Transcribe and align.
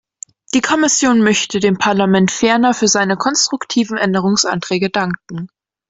Die 0.55 0.61
Kommission 0.61 1.21
möchte 1.21 1.59
dem 1.59 1.77
Parlament 1.77 2.31
ferner 2.31 2.73
für 2.73 2.87
seine 2.87 3.17
konstruktiven 3.17 3.99
Änderungsanträge 3.99 4.89
danken. 4.89 5.47